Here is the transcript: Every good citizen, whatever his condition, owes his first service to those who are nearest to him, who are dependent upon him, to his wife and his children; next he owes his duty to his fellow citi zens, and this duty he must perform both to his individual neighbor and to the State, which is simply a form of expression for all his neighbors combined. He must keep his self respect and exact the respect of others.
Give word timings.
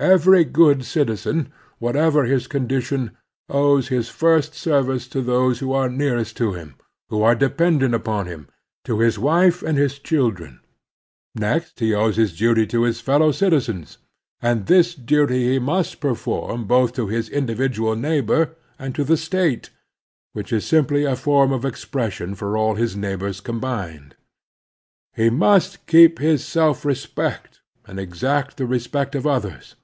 Every 0.00 0.44
good 0.46 0.86
citizen, 0.86 1.52
whatever 1.78 2.24
his 2.24 2.46
condition, 2.46 3.10
owes 3.50 3.88
his 3.88 4.08
first 4.08 4.54
service 4.54 5.06
to 5.08 5.20
those 5.20 5.58
who 5.58 5.74
are 5.74 5.90
nearest 5.90 6.38
to 6.38 6.54
him, 6.54 6.76
who 7.10 7.20
are 7.22 7.34
dependent 7.34 7.94
upon 7.94 8.24
him, 8.26 8.48
to 8.86 9.00
his 9.00 9.18
wife 9.18 9.62
and 9.62 9.76
his 9.76 9.98
children; 9.98 10.60
next 11.34 11.80
he 11.80 11.92
owes 11.92 12.16
his 12.16 12.34
duty 12.34 12.66
to 12.68 12.84
his 12.84 13.02
fellow 13.02 13.28
citi 13.30 13.58
zens, 13.60 13.98
and 14.40 14.68
this 14.68 14.94
duty 14.94 15.52
he 15.52 15.58
must 15.58 16.00
perform 16.00 16.64
both 16.64 16.94
to 16.94 17.08
his 17.08 17.28
individual 17.28 17.94
neighbor 17.94 18.56
and 18.78 18.94
to 18.94 19.04
the 19.04 19.18
State, 19.18 19.68
which 20.32 20.50
is 20.50 20.64
simply 20.64 21.04
a 21.04 21.14
form 21.14 21.52
of 21.52 21.66
expression 21.66 22.34
for 22.34 22.56
all 22.56 22.74
his 22.76 22.96
neighbors 22.96 23.42
combined. 23.42 24.16
He 25.14 25.28
must 25.28 25.86
keep 25.86 26.20
his 26.20 26.42
self 26.42 26.86
respect 26.86 27.60
and 27.84 28.00
exact 28.00 28.56
the 28.56 28.64
respect 28.64 29.14
of 29.14 29.26
others. 29.26 29.74